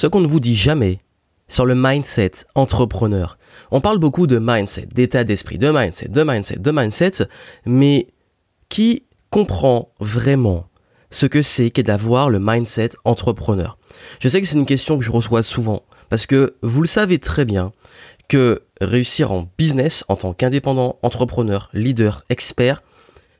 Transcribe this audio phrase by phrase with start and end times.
[0.00, 0.96] ce qu'on ne vous dit jamais
[1.46, 3.36] sur le mindset entrepreneur.
[3.70, 7.28] On parle beaucoup de mindset, d'état d'esprit, de mindset, de mindset, de mindset,
[7.66, 8.06] mais
[8.70, 10.70] qui comprend vraiment
[11.10, 13.76] ce que c'est qu'est d'avoir le mindset entrepreneur?
[14.20, 17.18] Je sais que c'est une question que je reçois souvent, parce que vous le savez
[17.18, 17.70] très bien
[18.26, 22.82] que réussir en business en tant qu'indépendant, entrepreneur, leader, expert,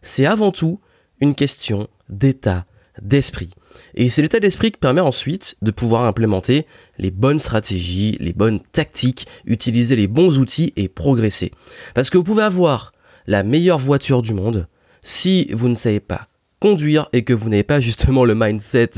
[0.02, 0.78] c'est avant tout
[1.20, 2.66] une question d'état
[3.00, 3.48] d'esprit.
[3.94, 6.66] Et c'est l'état d'esprit qui permet ensuite de pouvoir implémenter
[6.98, 11.52] les bonnes stratégies, les bonnes tactiques, utiliser les bons outils et progresser.
[11.94, 12.92] Parce que vous pouvez avoir
[13.26, 14.68] la meilleure voiture du monde,
[15.02, 16.28] si vous ne savez pas
[16.60, 18.90] conduire et que vous n'avez pas justement le mindset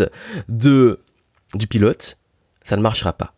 [0.49, 1.01] de
[1.55, 2.19] du pilote,
[2.65, 3.35] ça ne marchera pas.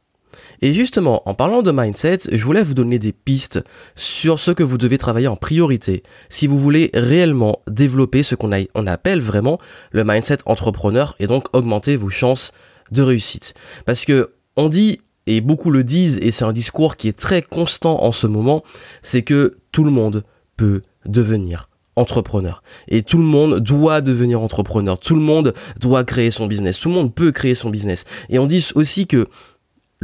[0.62, 3.61] Et justement, en parlant de mindset, je voulais vous donner des pistes
[3.95, 8.51] sur ce que vous devez travailler en priorité si vous voulez réellement développer ce qu'on
[8.74, 9.59] on appelle vraiment
[9.93, 12.52] le mindset entrepreneur et donc augmenter vos chances
[12.91, 13.55] de réussite.
[13.87, 17.43] Parce que on dit et beaucoup le disent et c'est un discours qui est très
[17.43, 18.62] constant en ce moment,
[19.02, 20.24] c'est que tout le monde
[20.57, 22.62] peut devenir entrepreneur.
[22.88, 24.99] Et tout le monde doit devenir entrepreneur.
[24.99, 26.79] Tout le monde doit créer son business.
[26.79, 28.05] Tout le monde peut créer son business.
[28.29, 29.29] Et on dit aussi que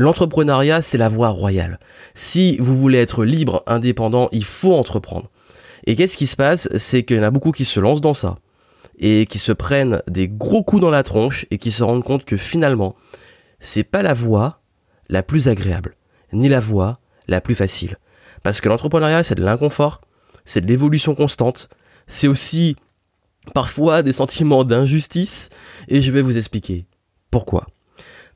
[0.00, 1.78] l'entrepreneuriat, c'est la voie royale.
[2.14, 5.30] Si vous voulez être libre, indépendant, il faut entreprendre.
[5.86, 6.68] Et qu'est-ce qui se passe?
[6.76, 8.36] C'est qu'il y en a beaucoup qui se lancent dans ça
[8.98, 12.24] et qui se prennent des gros coups dans la tronche et qui se rendent compte
[12.24, 12.94] que finalement,
[13.58, 14.60] c'est pas la voie
[15.08, 15.96] la plus agréable,
[16.32, 17.96] ni la voie la plus facile.
[18.42, 20.00] Parce que l'entrepreneuriat, c'est de l'inconfort,
[20.44, 21.68] c'est de l'évolution constante,
[22.06, 22.76] c'est aussi
[23.54, 25.48] parfois des sentiments d'injustice,
[25.88, 26.86] et je vais vous expliquer
[27.30, 27.66] pourquoi.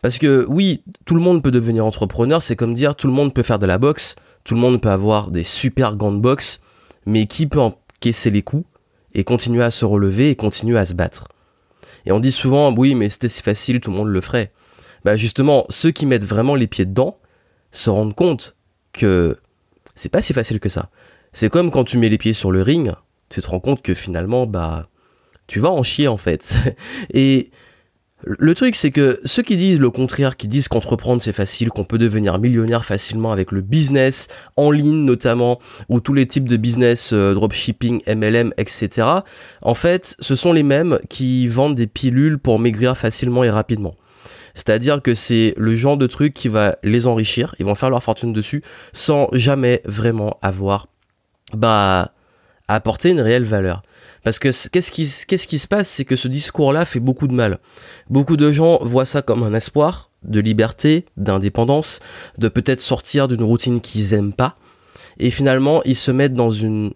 [0.05, 3.33] Parce que oui, tout le monde peut devenir entrepreneur, c'est comme dire tout le monde
[3.33, 6.61] peut faire de la boxe, tout le monde peut avoir des super gants de boxe,
[7.07, 8.67] mais qui peut encaisser les coups
[9.15, 11.27] et continuer à se relever et continuer à se battre?
[12.05, 14.53] Et on dit souvent, oui, mais c'était si facile, tout le monde le ferait.
[15.07, 17.17] Bah justement, ceux qui mettent vraiment les pieds dedans
[17.73, 18.57] se rendent compte
[18.93, 19.39] que
[19.95, 20.91] c'est pas si facile que ça.
[21.33, 22.93] C'est comme quand tu mets les pieds sur le ring,
[23.31, 24.87] tu te rends compte que finalement, bah,
[25.47, 26.57] tu vas en chier en fait.
[27.15, 27.51] Et
[28.27, 31.85] le truc, c'est que ceux qui disent le contraire, qui disent qu'entreprendre c'est facile, qu'on
[31.85, 35.59] peut devenir millionnaire facilement avec le business en ligne notamment,
[35.89, 39.09] ou tous les types de business, euh, dropshipping, MLM, etc.
[39.63, 43.95] En fait, ce sont les mêmes qui vendent des pilules pour maigrir facilement et rapidement.
[44.55, 48.03] C'est-à-dire que c'est le genre de truc qui va les enrichir, ils vont faire leur
[48.03, 48.63] fortune dessus
[48.93, 50.87] sans jamais vraiment avoir
[51.53, 52.13] bah,
[52.69, 53.83] apporter une réelle valeur.
[54.25, 57.35] Parce que qu'est-ce qui, qu'est-ce qui se passe, c'est que ce discours-là fait beaucoup de
[57.35, 57.59] mal.
[58.11, 62.01] Beaucoup de gens voient ça comme un espoir de liberté, d'indépendance,
[62.39, 64.57] de peut-être sortir d'une routine qu'ils aiment pas.
[65.19, 66.95] Et finalement, ils se mettent dans une,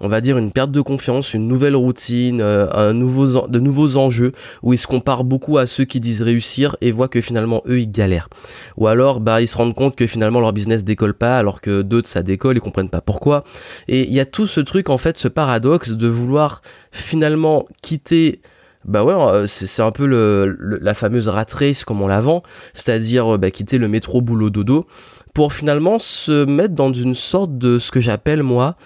[0.00, 3.96] on va dire une perte de confiance, une nouvelle routine, euh, un nouveau, de nouveaux
[3.96, 7.62] enjeux où ils se comparent beaucoup à ceux qui disent réussir et voient que finalement
[7.66, 8.28] eux ils galèrent.
[8.76, 11.82] Ou alors bah ils se rendent compte que finalement leur business décolle pas alors que
[11.82, 13.44] d'autres ça décolle, ils comprennent pas pourquoi.
[13.88, 18.40] Et il y a tout ce truc en fait, ce paradoxe de vouloir finalement quitter
[18.84, 22.42] bah ouais, euh, c'est un peu le, la fameuse rat race comme on la vend,
[22.72, 24.86] c'est-à-dire euh, bah, quitter le métro boulot dodo
[25.34, 28.76] pour finalement se mettre dans une sorte de ce que j'appelle moi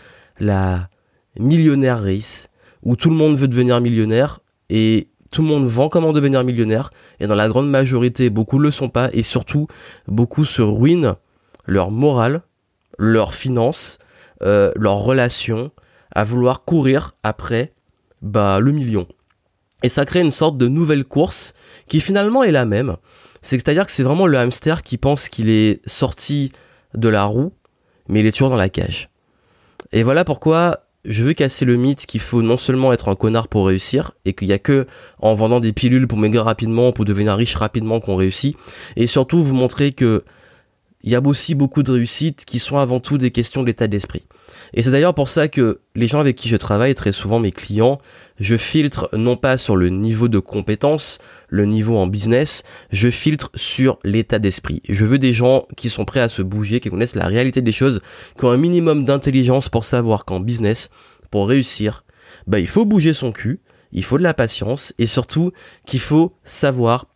[0.41, 0.89] la
[1.39, 2.51] millionnaire race,
[2.83, 6.91] où tout le monde veut devenir millionnaire et tout le monde vend comment devenir millionnaire
[7.21, 9.69] et dans la grande majorité beaucoup le sont pas et surtout
[10.09, 11.17] beaucoup se ruinent
[11.67, 12.43] leur morale,
[12.99, 13.99] leurs finances,
[14.43, 15.71] euh, leurs relations
[16.13, 17.73] à vouloir courir après
[18.23, 19.07] bah le million.
[19.83, 21.55] Et ça crée une sorte de nouvelle course
[21.89, 22.97] qui finalement est la même.
[23.43, 26.53] C'est-à-dire que c'est vraiment le hamster qui pense qu'il est sorti
[26.95, 27.53] de la roue,
[28.09, 29.09] mais il est toujours dans la cage.
[29.93, 33.49] Et voilà pourquoi je veux casser le mythe qu'il faut non seulement être un connard
[33.49, 34.87] pour réussir et qu'il y a que
[35.19, 38.57] en vendant des pilules pour maigrir rapidement, pour devenir riche rapidement qu'on réussit
[38.97, 40.25] et surtout vous montrer que
[41.03, 44.23] il y a aussi beaucoup de réussites qui sont avant tout des questions d'état d'esprit.
[44.75, 47.53] Et c'est d'ailleurs pour ça que les gens avec qui je travaille, très souvent mes
[47.53, 48.01] clients,
[48.39, 53.51] je filtre non pas sur le niveau de compétence, le niveau en business, je filtre
[53.55, 54.83] sur l'état d'esprit.
[54.89, 57.73] Je veux des gens qui sont prêts à se bouger, qui connaissent la réalité des
[57.73, 58.01] choses,
[58.39, 60.91] qui ont un minimum d'intelligence pour savoir qu'en business,
[61.31, 62.05] pour réussir,
[62.47, 63.61] bah, il faut bouger son cul,
[63.93, 65.53] il faut de la patience et surtout
[65.87, 67.07] qu'il faut savoir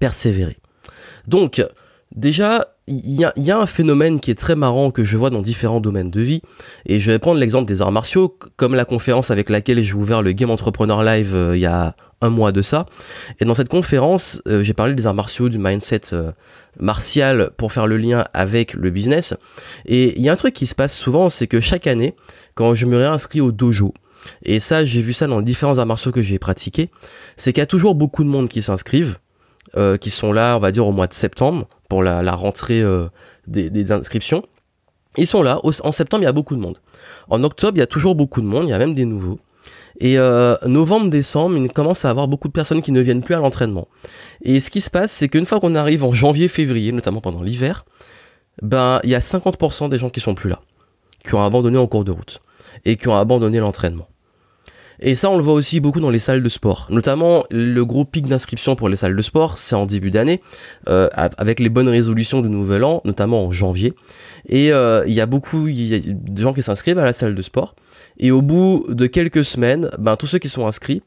[0.00, 0.58] persévérer.
[1.26, 1.64] Donc,
[2.14, 5.80] déjà, il y a, un phénomène qui est très marrant que je vois dans différents
[5.80, 6.42] domaines de vie.
[6.86, 10.22] Et je vais prendre l'exemple des arts martiaux, comme la conférence avec laquelle j'ai ouvert
[10.22, 12.86] le Game Entrepreneur Live euh, il y a un mois de ça.
[13.40, 16.32] Et dans cette conférence, euh, j'ai parlé des arts martiaux, du mindset euh,
[16.78, 19.34] martial pour faire le lien avec le business.
[19.86, 22.14] Et il y a un truc qui se passe souvent, c'est que chaque année,
[22.54, 23.94] quand je me réinscris au dojo,
[24.44, 26.90] et ça j'ai vu ça dans les différents arts martiaux que j'ai pratiqués,
[27.36, 29.16] c'est qu'il y a toujours beaucoup de monde qui s'inscrivent
[29.78, 33.08] euh, qui sont là, on va dire, au mois de septembre, pour la, rentrée euh,
[33.46, 34.46] des, inscriptions.
[35.18, 35.60] Ils sont là.
[35.62, 36.78] en septembre, il y a beaucoup de monde.
[37.28, 38.64] En octobre, il y a toujours beaucoup de monde.
[38.64, 39.38] Il y a même des nouveaux.
[40.00, 43.34] Et euh, novembre, décembre, il commence à avoir beaucoup de personnes qui ne viennent plus
[43.34, 43.88] à l'entraînement.
[44.40, 47.42] Et ce qui se passe, c'est qu'une fois qu'on arrive en janvier, février, notamment pendant
[47.42, 47.84] l'hiver,
[48.62, 50.62] ben il y a 50% des gens qui sont plus là,
[51.26, 52.40] qui ont abandonné en cours de route
[52.86, 54.08] et qui ont abandonné l'entraînement.
[55.00, 56.86] Et ça, on le voit aussi beaucoup dans les salles de sport.
[56.90, 60.40] Notamment, le gros pic d'inscription pour les salles de sport, c'est en début d'année,
[60.88, 63.94] euh, avec les bonnes résolutions du nouvel an, notamment en janvier.
[64.48, 67.74] Et euh, il y a beaucoup de gens qui s'inscrivent à la salle de sport.
[68.18, 71.02] Et au bout de quelques semaines, ben, tous ceux qui sont inscrits,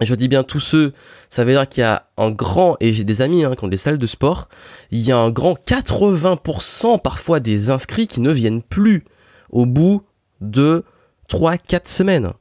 [0.00, 0.92] je dis bien tous ceux,
[1.28, 3.68] ça veut dire qu'il y a un grand, et j'ai des amis hein, qui ont
[3.68, 4.48] des salles de sport,
[4.90, 9.04] il y a un grand 80% parfois des inscrits qui ne viennent plus
[9.50, 10.02] au bout
[10.40, 10.84] de
[11.28, 12.32] 3-4 semaines.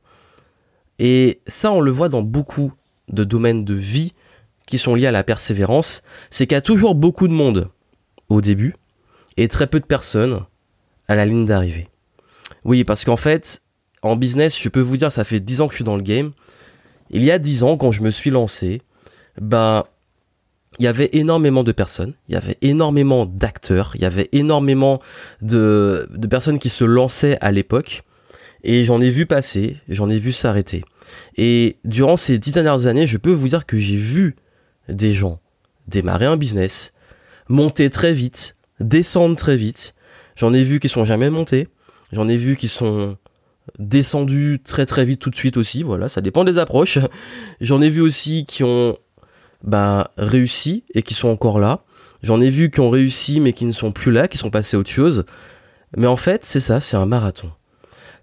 [1.00, 2.74] Et ça, on le voit dans beaucoup
[3.10, 4.14] de domaines de vie
[4.66, 7.70] qui sont liés à la persévérance, c'est qu'il y a toujours beaucoup de monde
[8.30, 8.76] au début
[9.38, 10.46] et très peu de personnes
[11.08, 11.88] à la ligne d'arrivée.
[12.66, 13.62] Oui, parce qu'en fait,
[14.02, 16.02] en business, je peux vous dire, ça fait 10 ans que je suis dans le
[16.02, 16.32] game.
[17.10, 18.82] Il y a 10 ans, quand je me suis lancé,
[19.40, 19.86] ben,
[20.80, 25.02] il y avait énormément de personnes, il y avait énormément d'acteurs, il y avait énormément
[25.42, 28.04] de, de personnes qui se lançaient à l'époque.
[28.64, 30.84] Et j'en ai vu passer, j'en ai vu s'arrêter.
[31.38, 34.36] Et durant ces dix dernières années, je peux vous dire que j'ai vu
[34.90, 35.40] des gens
[35.88, 36.94] démarrer un business,
[37.50, 39.96] monter très vite, descendre très vite.
[40.36, 41.68] J'en ai vu qui sont jamais montés.
[42.12, 43.18] J'en ai vu qui sont
[43.80, 45.84] descendus très très vite tout de suite aussi.
[45.84, 47.00] Voilà, ça dépend des approches.
[47.62, 48.98] J'en ai vu aussi qui ont
[49.64, 51.84] bah, réussi et qui sont encore là.
[52.24, 54.78] J'en ai vu qui ont réussi mais qui ne sont plus là, qui sont passés
[54.78, 55.26] à autre chose.
[55.96, 57.52] Mais en fait, c'est ça, c'est un marathon.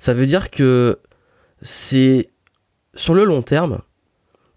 [0.04, 0.98] Ça veut dire que
[1.62, 2.26] c'est
[2.94, 3.78] sur le long terme,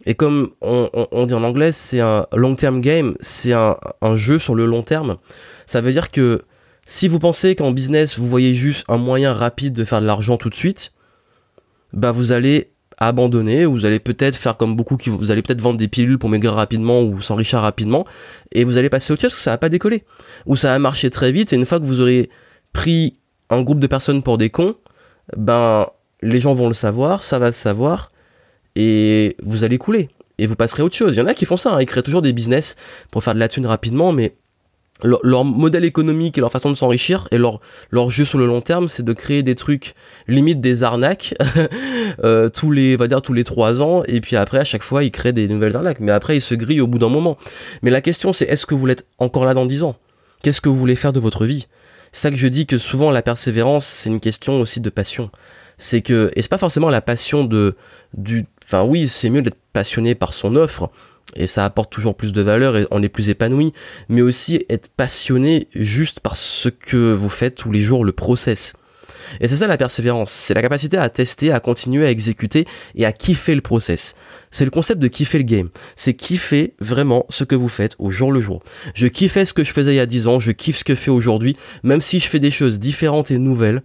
[0.06, 3.78] et comme on, dit en anglais, c'est un long-term game, c'est un,
[4.16, 5.16] jeu sur le long terme.
[5.66, 6.42] Ça veut dire que
[6.86, 10.36] si vous pensez qu'en business, vous voyez juste un moyen rapide de faire de l'argent
[10.36, 10.92] tout de suite,
[11.94, 15.62] bah vous allez abandonner, ou vous allez peut-être faire comme beaucoup qui vous allez peut-être
[15.62, 18.06] vendre des pilules pour maigrir rapidement ou s'enrichir rapidement,
[18.52, 20.04] et vous allez passer au chose parce que ça va pas décoller.
[20.46, 22.30] Ou ça va marcher très vite, et une fois que vous aurez
[22.74, 23.18] pris
[23.50, 24.76] un groupe de personnes pour des cons,
[25.36, 25.88] ben
[26.22, 28.12] les gens vont le savoir, ça va se savoir,
[28.76, 30.10] et vous allez couler.
[30.40, 31.16] Et vous passerez à autre chose.
[31.16, 32.76] Il y en a qui font ça, hein, ils créent toujours des business
[33.10, 34.36] pour faire de la thune rapidement, mais
[35.04, 37.60] leur, modèle économique et leur façon de s'enrichir et leur,
[37.92, 39.94] leur jeu sur le long terme, c'est de créer des trucs
[40.28, 41.36] limite des arnaques
[42.24, 45.04] euh, tous les, va dire tous les trois ans, et puis après à chaque fois
[45.04, 46.00] ils créent des nouvelles arnaques.
[46.00, 47.38] Mais après ils se grillent au bout d'un moment.
[47.82, 49.96] Mais la question c'est est-ce que vous l'êtes encore là dans dix ans?
[50.44, 51.68] Qu'est-ce que vous voulez faire de votre vie?
[52.12, 55.30] C'est ça que je dis que souvent la persévérance, c'est une question aussi de passion.
[55.78, 57.76] C'est que, et c'est pas forcément la passion de,
[58.16, 60.90] du, enfin oui, c'est mieux d'être passionné par son offre,
[61.36, 63.74] et ça apporte toujours plus de valeur et on est plus épanoui,
[64.10, 68.74] mais aussi être passionné juste par ce que vous faites tous les jours, le process.
[69.40, 72.66] Et c'est ça la persévérance, c'est la capacité à tester, à continuer à exécuter
[72.96, 74.16] et à kiffer le process.
[74.52, 75.70] C'est le concept de kiffer le game.
[75.96, 78.64] C'est kiffer vraiment ce que vous faites au jour le jour.
[78.94, 80.96] Je kiffais ce que je faisais il y a 10 ans, je kiffe ce que
[80.96, 83.82] je fais aujourd'hui, même si je fais des choses différentes et nouvelles.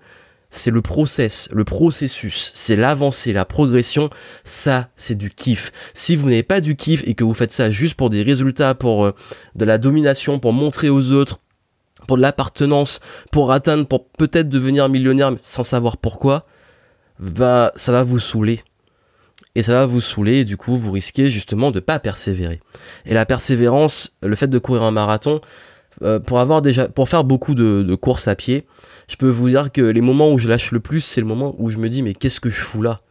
[0.55, 4.11] C'est le process, le processus, c'est l'avancée, la progression,
[4.45, 5.73] ça c'est du kiff.
[5.95, 8.75] Si vous n'avez pas du kiff et que vous faites ça juste pour des résultats,
[8.75, 9.15] pour euh,
[9.55, 11.41] de la domination, pour montrer aux autres,
[12.07, 16.47] pour de l'appartenance, pour atteindre, pour peut-être devenir millionnaire sans savoir pourquoi,
[17.19, 18.61] bah ça va vous saouler.
[19.55, 22.61] Et ça va vous saouler et du coup vous risquez justement de pas persévérer.
[23.05, 25.41] Et la persévérance, le fait de courir un marathon,
[26.03, 28.67] euh, pour avoir déjà, pour faire beaucoup de courses à pied,
[29.09, 31.55] je peux vous dire que les moments où je lâche le plus, c'est le moment
[31.59, 33.03] où je me dis mais qu'est-ce que je fous là?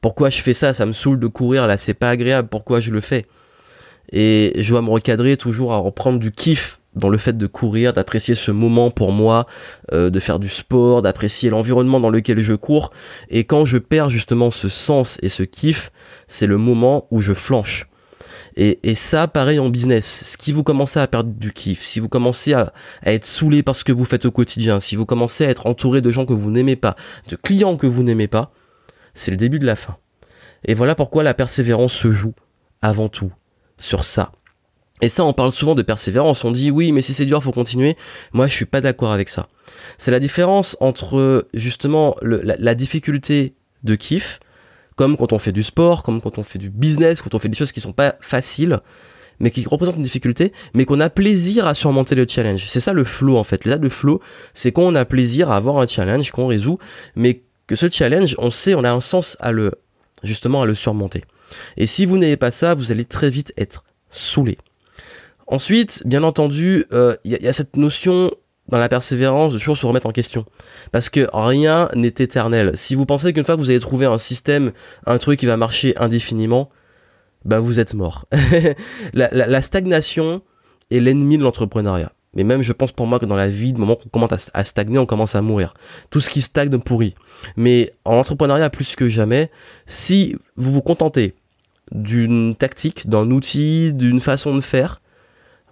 [0.00, 0.74] Pourquoi je fais ça?
[0.74, 2.48] Ça me saoule de courir là, c'est pas agréable.
[2.48, 3.24] Pourquoi je le fais?
[4.12, 7.92] Et je dois me recadrer toujours à reprendre du kiff dans le fait de courir,
[7.92, 9.46] d'apprécier ce moment pour moi,
[9.92, 12.90] euh, de faire du sport, d'apprécier l'environnement dans lequel je cours.
[13.30, 15.90] Et quand je perds justement ce sens et ce kiff,
[16.26, 17.88] c'est le moment où je flanche.
[18.60, 20.36] Et, ça, pareil en business.
[20.40, 22.72] Si vous commencez à perdre du kiff, si vous commencez à,
[23.04, 25.68] à être saoulé par ce que vous faites au quotidien, si vous commencez à être
[25.68, 26.96] entouré de gens que vous n'aimez pas,
[27.28, 28.50] de clients que vous n'aimez pas,
[29.14, 29.96] c'est le début de la fin.
[30.64, 32.34] Et voilà pourquoi la persévérance se joue
[32.82, 33.30] avant tout
[33.78, 34.32] sur ça.
[35.00, 36.44] Et ça, on parle souvent de persévérance.
[36.44, 37.96] On dit oui, mais si c'est dur, faut continuer.
[38.32, 39.48] Moi, je suis pas d'accord avec ça.
[39.96, 44.40] C'est la différence entre justement la, difficulté de kiff,
[44.96, 47.48] comme quand on fait du sport, comme quand on fait du business, quand on fait
[47.48, 48.80] des choses qui sont pas faciles,
[49.40, 52.64] mais qui représentent une difficulté, mais qu'on a plaisir à surmonter le challenge.
[52.66, 53.64] C'est ça le flow en fait.
[53.64, 54.20] L'état de flow,
[54.54, 56.78] c'est quand on a plaisir à avoir un challenge qu'on résout,
[57.14, 59.72] mais que ce challenge, on sait, on a un sens à le
[60.24, 61.22] justement à le surmonter.
[61.76, 64.58] Et si vous n'avez pas ça, vous allez très vite être saoulé.
[65.48, 68.30] Ensuite, bien entendu, euh, il y, a cette notion
[68.68, 70.44] dans la persévérance de toujours se remettre en question.
[70.92, 72.72] Parce que rien n'est éternel.
[72.74, 74.72] Si vous pensez qu'une fois que vous avez trouvé un système,
[75.06, 76.68] un truc qui va marcher indéfiniment,
[77.46, 78.26] bah vous êtes mort.
[79.14, 80.42] la, stagnation
[80.90, 82.12] est l'ennemi de l'entrepreneuriat.
[82.34, 84.64] Mais même, je pense pour moi que dans la vie, du moment qu'on commence à,
[84.64, 85.72] stagner, on commence à mourir.
[86.10, 87.14] Tout ce qui stagne pourrit.
[87.56, 89.50] Mais en entrepreneuriat, plus que jamais,
[89.86, 91.34] si vous vous contentez
[91.90, 95.00] d'une tactique, d'un outil, d'une façon de faire,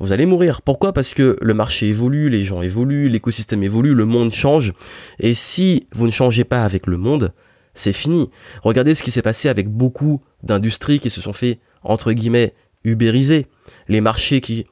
[0.00, 0.62] vous allez mourir.
[0.62, 0.92] Pourquoi?
[0.92, 4.72] Parce que le marché évolue, les gens évoluent, l'écosystème évolue, le monde change.
[5.18, 7.32] Et si vous ne changez pas avec le monde,
[7.74, 8.30] c'est fini.
[8.62, 13.46] Regardez ce qui s'est passé avec beaucoup d'industries qui se sont fait, entre guillemets, ubériser.
[13.88, 14.66] Les marchés qui,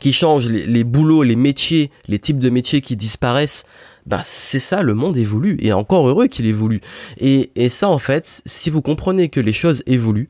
[0.00, 3.64] qui changent, les, boulots, les métiers, les types de métiers qui disparaissent.
[4.06, 5.56] Ben, c'est ça, le monde évolue.
[5.60, 6.80] Et encore heureux qu'il évolue.
[7.18, 10.28] Et, et ça, en fait, si vous comprenez que les choses évoluent,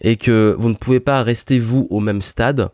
[0.00, 2.70] et que vous ne pouvez pas rester vous au même stade,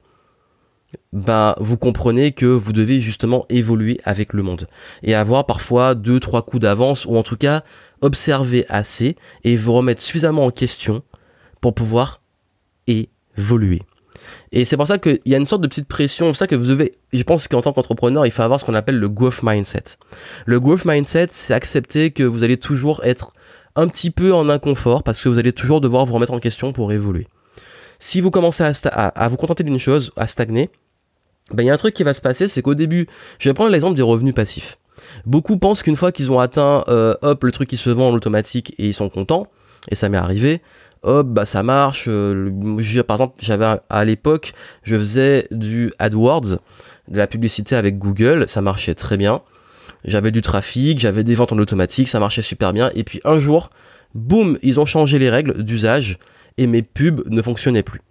[1.13, 4.69] bah, vous comprenez que vous devez justement évoluer avec le monde
[5.03, 7.63] et avoir parfois deux, trois coups d'avance ou en tout cas
[8.01, 11.03] observer assez et vous remettre suffisamment en question
[11.61, 12.23] pour pouvoir
[12.87, 13.81] évoluer.
[14.53, 16.47] Et c'est pour ça qu'il y a une sorte de petite pression, c'est pour ça
[16.47, 19.09] que vous devez, je pense qu'en tant qu'entrepreneur, il faut avoir ce qu'on appelle le
[19.09, 19.97] growth mindset.
[20.45, 23.33] Le growth mindset, c'est accepter que vous allez toujours être
[23.77, 26.73] un petit peu en inconfort parce que vous allez toujours devoir vous remettre en question
[26.73, 27.27] pour évoluer.
[27.99, 30.71] Si vous commencez à, vous contenter d'une chose, à stagner,
[31.53, 33.55] ben il y a un truc qui va se passer, c'est qu'au début, je vais
[33.55, 34.79] prendre l'exemple des revenus passifs.
[35.27, 38.13] Beaucoup pensent qu'une fois qu'ils ont atteint, euh, hop, le truc qui se vend en
[38.13, 39.47] automatique et ils sont contents,
[39.91, 40.61] et ça m'est arrivé,
[41.03, 42.07] hop, bah ça marche.
[42.09, 42.51] Euh,
[43.07, 44.53] par exemple, j'avais à l'époque,
[44.83, 46.59] je faisais du AdWords,
[47.09, 49.43] de la publicité avec Google, ça marchait très bien.
[50.05, 52.91] J'avais du trafic, j'avais des ventes en automatique, ça marchait super bien.
[52.95, 53.71] Et puis un jour,
[54.15, 56.19] boum, ils ont changé les règles d'usage
[56.59, 58.03] et mes pubs ne fonctionnaient plus.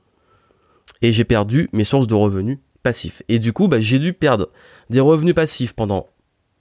[1.04, 3.22] Et j'ai perdu mes sources de revenus passifs.
[3.28, 4.50] Et du coup, bah, j'ai dû perdre
[4.90, 6.08] des revenus passifs pendant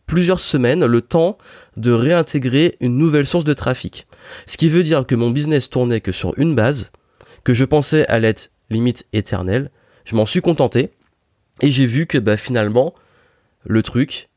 [0.06, 1.38] plusieurs semaines, le temps
[1.76, 4.06] de réintégrer une nouvelle source de trafic.
[4.46, 6.90] Ce qui veut dire que mon business tournait que sur une base,
[7.44, 9.70] que je pensais à être limite éternelle.
[10.04, 10.90] Je m'en suis contenté
[11.60, 12.94] et j'ai vu que bah, finalement,
[13.64, 14.28] le truc,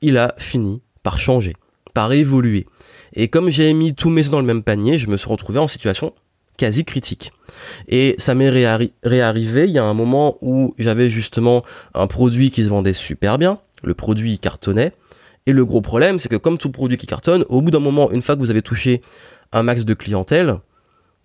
[0.00, 1.54] il a fini par changer,
[1.92, 2.66] par évoluer.
[3.12, 5.58] Et comme j'ai mis tous mes œufs dans le même panier, je me suis retrouvé
[5.58, 6.14] en situation
[6.56, 7.32] quasi critique.
[7.88, 11.62] Et ça m'est réarrivé, il y a un moment où j'avais justement
[11.94, 14.92] un produit qui se vendait super bien, le produit cartonnait,
[15.46, 18.10] et le gros problème, c'est que comme tout produit qui cartonne, au bout d'un moment,
[18.10, 19.02] une fois que vous avez touché
[19.52, 20.58] un max de clientèle,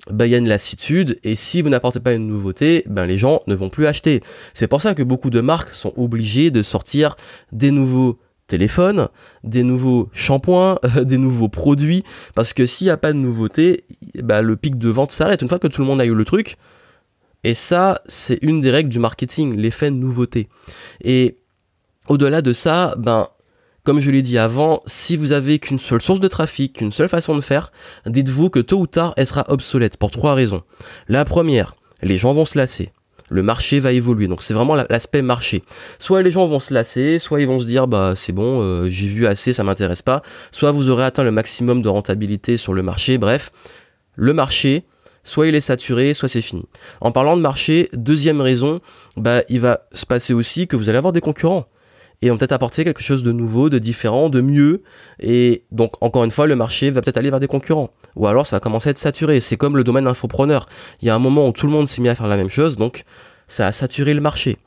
[0.10, 3.18] bah, il y a une lassitude, et si vous n'apportez pas une nouveauté, ben, les
[3.18, 4.22] gens ne vont plus acheter.
[4.54, 7.16] C'est pour ça que beaucoup de marques sont obligées de sortir
[7.52, 8.18] des nouveaux
[8.50, 9.08] téléphone,
[9.44, 12.04] des nouveaux shampoings, des nouveaux produits,
[12.36, 13.86] parce que s'il n'y a pas de nouveauté,
[14.22, 16.26] bah, le pic de vente s'arrête une fois que tout le monde a eu le
[16.26, 16.58] truc.
[17.46, 20.50] Et ça, c'est une des règles du marketing, l'effet nouveauté.
[21.02, 21.38] Et
[22.10, 23.30] au-delà de ça, ben,
[23.84, 27.08] comme je l'ai dit avant, si vous avez qu'une seule source de trafic, qu'une seule
[27.08, 27.72] façon de faire,
[28.06, 30.64] dites-vous que tôt ou tard, elle sera obsolète pour trois raisons.
[31.08, 32.92] La première, les gens vont se lasser
[33.30, 34.28] le marché va évoluer.
[34.28, 35.64] Donc c'est vraiment l'aspect marché.
[36.00, 38.90] Soit les gens vont se lasser, soit ils vont se dire bah c'est bon, euh,
[38.90, 40.22] j'ai vu assez, ça m'intéresse pas.
[40.52, 43.18] Soit vous aurez atteint le maximum de rentabilité sur le marché.
[43.18, 43.52] Bref,
[44.16, 44.84] le marché,
[45.24, 46.64] soit il est saturé, soit c'est fini.
[47.02, 48.82] En parlant de marché, deuxième raison,
[49.18, 51.68] bah il va se passer aussi que vous allez avoir des concurrents
[52.22, 54.84] et vont peut-être apporter quelque chose de nouveau, de différent, de mieux.
[55.20, 57.92] Et donc, encore une fois, le marché va peut-être aller vers des concurrents.
[58.16, 59.40] Ou alors, ça va commencer à être saturé.
[59.40, 60.68] C'est comme le domaine infopreneur.
[61.02, 62.50] Il y a un moment où tout le monde s'est mis à faire la même
[62.50, 63.06] chose, donc
[63.48, 64.58] ça a saturé le marché.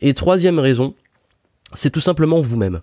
[0.00, 0.94] Et troisième raison,
[1.74, 2.80] c'est tout simplement vous-même.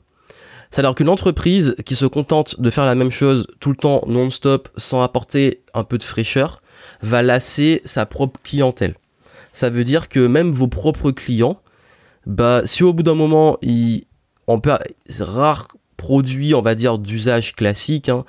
[0.72, 4.70] C'est-à-dire qu'une entreprise qui se contente de faire la même chose tout le temps non-stop
[4.78, 6.62] sans apporter un peu de fraîcheur
[7.02, 8.96] va lasser sa propre clientèle.
[9.54, 11.62] Ça veut dire que même vos propres clients,
[12.26, 14.07] bah si au bout d'un moment ils
[14.48, 14.72] on peut
[15.20, 18.24] rares produits on va dire d'usage classique hein.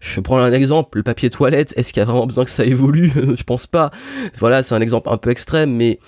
[0.00, 2.64] je prends un exemple le papier toilette est-ce qu'il y a vraiment besoin que ça
[2.64, 3.10] évolue?
[3.36, 3.90] Je pense pas.
[4.38, 5.98] Voilà c'est un exemple un peu extrême mais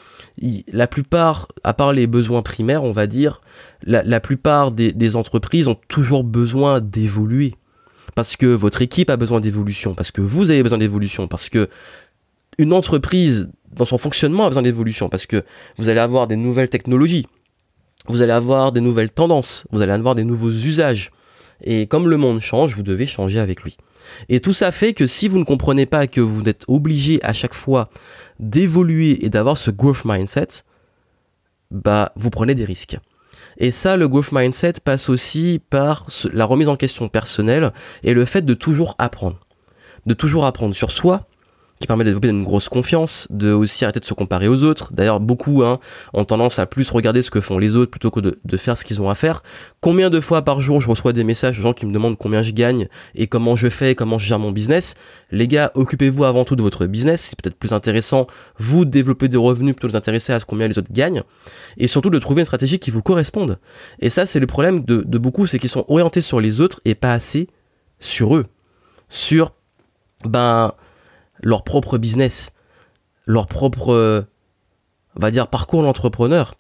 [0.72, 3.40] la plupart à part les besoins primaires on va dire
[3.82, 7.54] la, plupart des, des entreprises ont toujours besoin d'évoluer.
[8.14, 11.68] Parce que votre équipe a besoin d'évolution parce que vous avez besoin d'évolution parce que
[12.58, 15.44] une entreprise dans son fonctionnement a besoin d'évolution parce que
[15.76, 17.26] vous allez avoir des nouvelles technologies
[18.08, 21.10] vous allez avoir des nouvelles tendances, vous allez avoir des nouveaux usages.
[21.62, 23.76] Et comme le monde change, vous devez changer avec lui.
[24.28, 27.32] Et tout ça fait que si vous ne comprenez pas que vous êtes obligé à
[27.32, 27.90] chaque fois
[28.38, 30.62] d'évoluer et d'avoir ce growth mindset,
[31.70, 32.98] bah vous prenez des risques.
[33.58, 37.72] Et ça, le growth mindset passe aussi par la remise en question personnelle
[38.02, 39.40] et le fait de toujours apprendre.
[40.04, 41.26] De toujours apprendre sur soi
[41.80, 44.92] qui permet de développer une grosse confiance, de aussi arrêter de se comparer aux autres.
[44.92, 45.78] D'ailleurs, beaucoup hein,
[46.14, 48.76] ont tendance à plus regarder ce que font les autres plutôt que de, de faire
[48.76, 49.42] ce qu'ils ont à faire.
[49.80, 52.42] Combien de fois par jour je reçois des messages de gens qui me demandent combien
[52.42, 54.94] je gagne et comment je fais, comment je gère mon business.
[55.30, 57.28] Les gars, occupez-vous avant tout de votre business.
[57.30, 58.26] C'est peut-être plus intéressant,
[58.58, 61.22] vous, de développer des revenus plutôt que de vous intéresser à combien les autres gagnent.
[61.76, 63.58] Et surtout de trouver une stratégie qui vous corresponde.
[64.00, 66.80] Et ça, c'est le problème de, de beaucoup, c'est qu'ils sont orientés sur les autres
[66.84, 67.48] et pas assez
[68.00, 68.46] sur eux.
[69.08, 69.52] Sur,
[70.24, 70.72] ben,
[71.42, 72.52] leur propre business,
[73.26, 74.26] leur propre,
[75.16, 76.54] on va dire, parcours d'entrepreneur.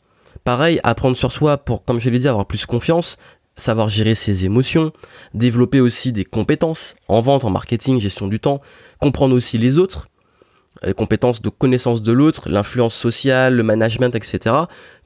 [0.44, 3.18] Pareil, apprendre sur soi pour, comme je l'ai dit, avoir plus confiance,
[3.56, 4.92] savoir gérer ses émotions,
[5.34, 8.60] développer aussi des compétences en vente, en marketing, gestion du temps,
[9.00, 10.08] comprendre aussi les autres,
[10.82, 14.54] les compétences de connaissance de l'autre, l'influence sociale, le management, etc.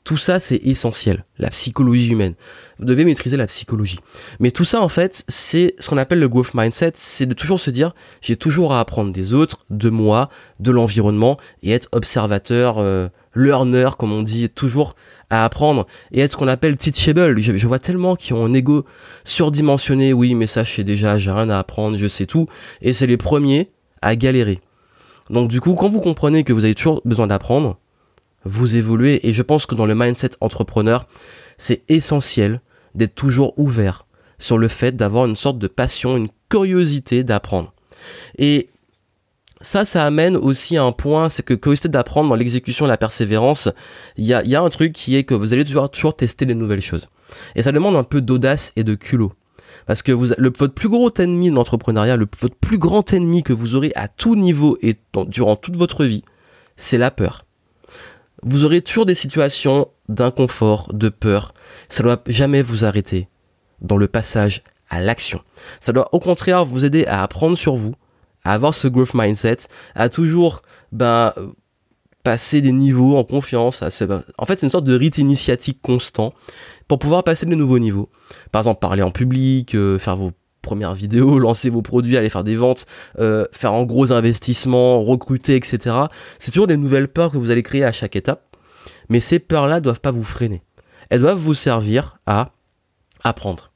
[0.05, 1.25] Tout ça, c'est essentiel.
[1.39, 2.35] La psychologie humaine.
[2.79, 4.01] Vous devez maîtriser la psychologie.
[4.41, 6.93] Mais tout ça, en fait, c'est ce qu'on appelle le growth mindset.
[6.95, 11.37] C'est de toujours se dire, j'ai toujours à apprendre des autres, de moi, de l'environnement,
[11.63, 14.97] et être observateur, euh, learner, comme on dit, toujours
[15.29, 17.39] à apprendre, et être ce qu'on appelle teachable.
[17.39, 18.85] Je, je vois tellement qui ont un ego
[19.25, 20.13] surdimensionné.
[20.13, 22.49] Oui, mais ça, je sais déjà, j'ai rien à apprendre, je sais tout.
[22.81, 23.71] Et c'est les premiers
[24.03, 24.61] à galérer.
[25.31, 27.79] Donc du coup, quand vous comprenez que vous avez toujours besoin d'apprendre,
[28.45, 31.07] vous évoluez et je pense que dans le mindset entrepreneur,
[31.57, 32.61] c'est essentiel
[32.95, 34.07] d'être toujours ouvert
[34.39, 37.73] sur le fait d'avoir une sorte de passion, une curiosité d'apprendre.
[38.39, 38.71] Et
[39.61, 42.97] ça, ça amène aussi à un point, c'est que curiosité d'apprendre dans l'exécution et la
[42.97, 43.69] persévérance,
[44.17, 46.81] il y a, un truc qui est que vous allez toujours, toujours tester des nouvelles
[46.81, 47.09] choses.
[47.55, 49.33] Et ça demande un peu d'audace et de culot.
[49.91, 53.53] Parce que le, votre plus gros ennemi de l'entrepreneuriat, le, votre plus grand ennemi que
[53.53, 54.95] vous aurez à tout niveau et
[55.27, 56.23] durant toute votre vie,
[56.77, 57.45] c'est la peur.
[58.45, 61.55] Vous aurez toujours des situations d'inconfort, de peur.
[61.89, 63.27] Ça doit jamais vous arrêter
[63.81, 65.41] dans le passage à l'action.
[65.81, 67.97] Ça doit au contraire vous aider à apprendre sur vous,
[68.45, 69.59] à avoir ce growth mindset,
[69.97, 71.33] à toujours ben,
[72.23, 73.83] passer des niveaux en confiance.
[73.83, 76.35] En fait, c'est une sorte de rite initiatique constant
[76.89, 78.09] pour pouvoir passer de nouveaux niveaux.
[78.53, 82.45] Par exemple, parler en public, euh, faire vos premières vidéos, lancer vos produits, aller faire
[82.45, 82.87] des ventes,
[83.19, 85.97] euh, faire en gros investissements, recruter, etc.
[86.39, 88.57] C'est toujours des nouvelles peurs que vous allez créer à chaque étape.
[89.09, 90.63] Mais ces peurs-là doivent pas vous freiner.
[91.09, 92.53] Elles doivent vous servir à
[93.23, 93.73] apprendre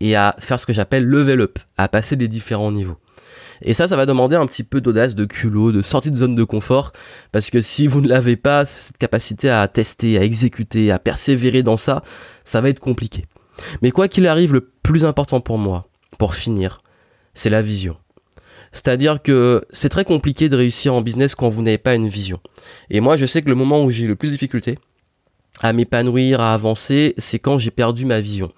[0.00, 2.96] et à faire ce que j'appelle level up, à passer les différents niveaux.
[3.62, 6.34] Et ça, ça va demander un petit peu d'audace, de culot, de sortie de zone
[6.34, 6.92] de confort,
[7.32, 11.62] parce que si vous ne l'avez pas, cette capacité à tester, à exécuter, à persévérer
[11.62, 12.02] dans ça,
[12.44, 13.26] ça va être compliqué.
[13.82, 16.82] Mais quoi qu'il arrive, le plus important pour moi, pour finir,
[17.34, 17.96] c'est la vision.
[18.72, 22.40] C'est-à-dire que c'est très compliqué de réussir en business quand vous n'avez pas une vision.
[22.88, 24.78] Et moi, je sais que le moment où j'ai le plus de difficultés
[25.60, 28.52] à m'épanouir, à avancer, c'est quand j'ai perdu ma vision.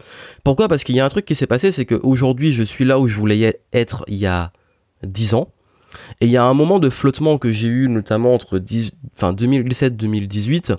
[0.44, 0.68] Pourquoi?
[0.68, 3.08] Parce qu'il y a un truc qui s'est passé, c'est qu'aujourd'hui, je suis là où
[3.08, 4.52] je voulais être il y a
[5.04, 5.48] 10 ans.
[6.20, 10.76] Et il y a un moment de flottement que j'ai eu notamment entre 2017-2018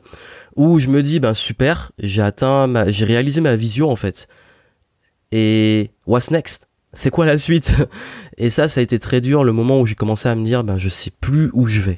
[0.56, 4.28] où je me dis ben super, j'ai atteint j'ai réalisé ma vision en fait.
[5.32, 6.68] Et what's next?
[6.94, 7.76] C'est quoi la suite?
[8.38, 10.64] Et ça ça a été très dur le moment où j'ai commencé à me dire
[10.64, 11.98] ben je sais plus où je vais.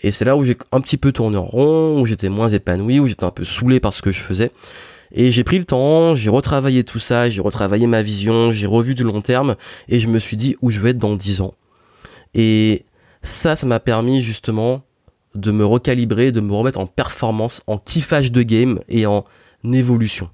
[0.00, 3.00] Et c'est là où j'ai un petit peu tourné en rond, où j'étais moins épanoui,
[3.00, 4.50] où j'étais un peu saoulé par ce que je faisais.
[5.12, 8.94] Et j'ai pris le temps, j'ai retravaillé tout ça, j'ai retravaillé ma vision, j'ai revu
[8.94, 9.56] du long terme,
[9.88, 11.54] et je me suis dit où je vais être dans 10 ans.
[12.34, 12.84] Et
[13.22, 14.82] ça, ça m'a permis justement
[15.34, 19.24] de me recalibrer, de me remettre en performance, en kiffage de game et en
[19.64, 20.30] évolution.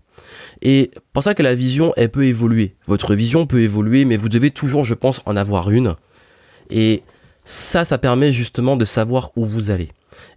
[0.62, 2.76] Et pour ça que la vision, elle peut évoluer.
[2.86, 5.96] Votre vision peut évoluer, mais vous devez toujours, je pense, en avoir une.
[6.70, 7.02] Et
[7.44, 9.90] ça, ça permet justement de savoir où vous allez.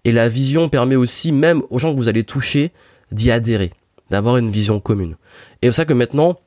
[0.03, 2.71] Et la vision permet aussi, même aux gens que vous allez toucher,
[3.11, 3.71] d'y adhérer,
[4.09, 5.15] d'avoir une vision commune.
[5.61, 6.39] Et c'est ça que maintenant,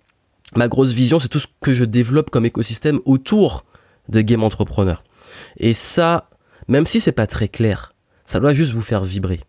[0.57, 3.65] ma grosse vision, c'est tout ce que je développe comme écosystème autour
[4.09, 5.03] de Game Entrepreneur.
[5.59, 6.29] Et ça,
[6.69, 7.95] même si c'est pas très clair,
[8.25, 9.41] ça doit juste vous faire vibrer.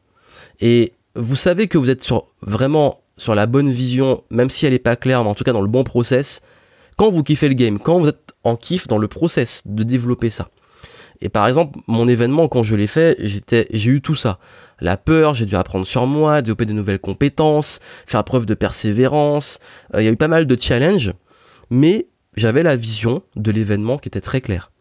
[0.59, 4.73] Et vous savez que vous êtes sur, vraiment sur la bonne vision, même si elle
[4.73, 6.41] n'est pas claire, mais en tout cas dans le bon process,
[6.97, 10.29] quand vous kiffez le game, quand vous êtes en kiff dans le process de développer
[10.29, 10.49] ça.
[11.21, 14.39] Et par exemple, mon événement, quand je l'ai fait, j'ai eu tout ça.
[14.81, 19.59] La peur, j'ai dû apprendre sur moi, développer de nouvelles compétences, faire preuve de persévérance.
[19.93, 21.13] Euh, il y a eu pas mal de challenges,
[21.69, 24.71] mais j'avais la vision de l'événement qui était très claire.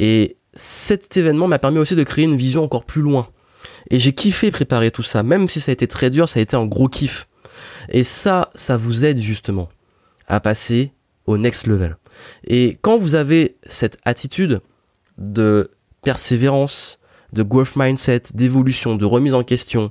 [0.00, 3.28] Et cet événement m'a permis aussi de créer une vision encore plus loin.
[3.90, 6.42] Et j'ai kiffé préparer tout ça, même si ça a été très dur, ça a
[6.42, 7.28] été un gros kiff.
[7.88, 9.68] Et ça, ça vous aide justement
[10.26, 10.92] à passer
[11.26, 11.96] au next level.
[12.44, 14.60] Et quand vous avez cette attitude
[15.16, 15.70] de
[16.02, 17.00] persévérance,
[17.32, 19.90] de growth mindset, d'évolution, de remise en question,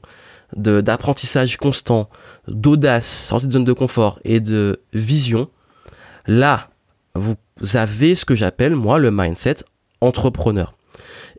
[0.55, 2.09] d'apprentissage constant,
[2.47, 5.49] d'audace, sortie de zone de confort et de vision,
[6.25, 6.69] là,
[7.15, 7.35] vous
[7.73, 9.57] avez ce que j'appelle moi le mindset
[10.01, 10.75] entrepreneur.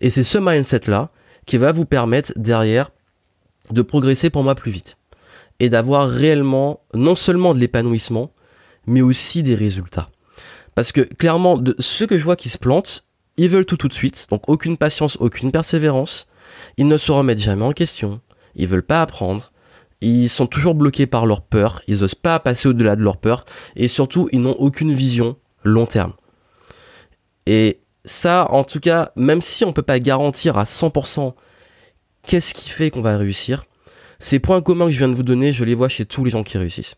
[0.01, 1.11] Et c'est ce mindset-là
[1.47, 2.91] qui va vous permettre derrière
[3.71, 4.97] de progresser pour moi plus vite.
[5.61, 8.33] Et d'avoir réellement non seulement de l'épanouissement,
[8.87, 10.11] mais aussi des résultats.
[10.75, 13.08] Parce que clairement, de ceux que je vois qui se plantent,
[13.39, 16.29] ils veulent tout tout de suite, donc aucune patience, aucune persévérance,
[16.77, 18.21] ils ne se remettent jamais en question,
[18.55, 19.53] ils veulent pas apprendre,
[20.01, 23.47] ils sont toujours bloqués par leur peur, ils n'osent pas passer au-delà de leur peur,
[23.77, 26.13] et surtout, ils n'ont aucune vision long terme.
[27.47, 31.35] Et ça, en tout cas, même si on peut pas garantir à 100%
[32.27, 33.65] qu'est-ce qui fait qu'on va réussir,
[34.19, 36.31] ces points communs que je viens de vous donner, je les vois chez tous les
[36.31, 36.97] gens qui réussissent.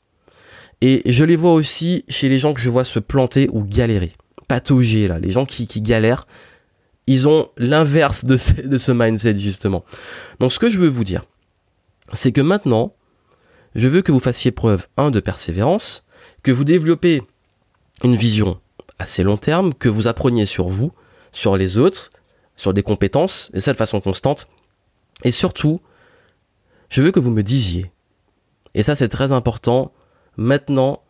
[0.80, 4.12] Et je les vois aussi chez les gens que je vois se planter ou galérer.
[4.50, 6.26] Là, les gens qui, galèrent,
[7.06, 9.84] ils ont l'inverse de ce, de ce mindset, justement.
[10.38, 11.24] Donc ce que je veux vous dire,
[12.12, 12.94] c'est que maintenant,
[13.74, 16.04] je veux que vous fassiez preuve, un, de persévérance,
[16.42, 17.22] que vous développez
[18.02, 18.60] une vision
[18.98, 20.92] assez long terme, que vous appreniez sur vous,
[21.32, 22.10] sur les autres,
[22.56, 24.48] sur des compétences, et ça de façon constante.
[25.22, 25.80] Et surtout,
[26.88, 27.90] je veux que vous me disiez,
[28.74, 29.92] et ça c'est très important,
[30.36, 31.02] maintenant,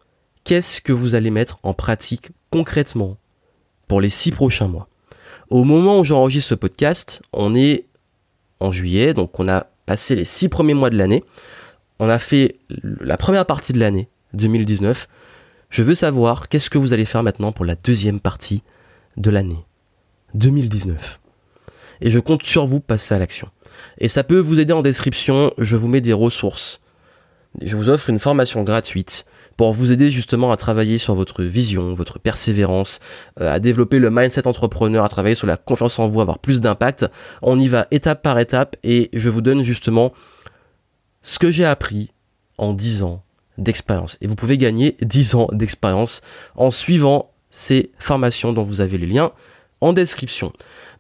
[0.45, 3.17] qu'est-ce que vous allez mettre en pratique concrètement
[3.91, 4.87] pour les six prochains mois
[5.49, 7.87] Au moment où j'enregistre ce podcast, on est
[8.61, 11.25] en juillet, donc on a passé les six premiers mois de l'année.
[11.99, 12.61] On a fait
[13.01, 15.09] la première partie de l'année 2019.
[15.71, 18.63] Je veux savoir qu'est-ce que vous allez faire maintenant pour la deuxième partie
[19.17, 19.65] de l'année
[20.35, 21.19] 2019.
[22.01, 23.49] Et je compte sur vous passer à l'action.
[23.99, 26.81] Et ça peut vous aider en description, je vous mets des ressources.
[27.61, 29.27] Je vous offre une formation gratuite
[29.61, 32.99] pour vous aider justement à travailler sur votre vision, votre persévérance,
[33.43, 36.63] euh, à développer le mindset entrepreneur, à travailler sur la confiance en vous, avoir plus
[36.63, 37.05] d'impact.
[37.43, 40.15] On y va étape par étape et je vous donne justement
[41.21, 42.09] ce que j'ai appris
[42.57, 43.23] en 10 ans
[43.59, 44.17] d'expérience.
[44.23, 46.23] Et vous pouvez gagner 10 ans d'expérience
[46.57, 49.31] en suivant ces formations dont vous avez les liens
[49.81, 50.53] en description.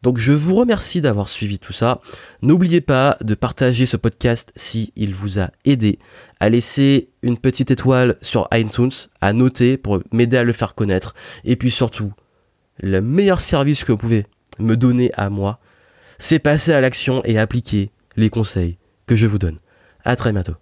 [0.03, 2.01] Donc je vous remercie d'avoir suivi tout ça.
[2.43, 5.99] N'oubliez pas de partager ce podcast si il vous a aidé,
[6.40, 8.90] à laisser une petite étoile sur iTunes,
[9.21, 11.14] à noter pour m'aider à le faire connaître.
[11.45, 12.12] Et puis surtout,
[12.83, 14.25] le meilleur service que vous pouvez
[14.59, 15.61] me donner à moi,
[16.19, 19.59] c'est passer à l'action et appliquer les conseils que je vous donne.
[20.05, 20.55] À très bientôt.